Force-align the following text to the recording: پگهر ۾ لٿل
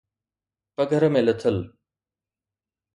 پگهر 0.75 1.03
۾ 1.17 1.21
لٿل 1.27 1.57